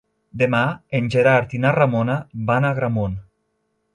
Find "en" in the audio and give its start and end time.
0.99-1.09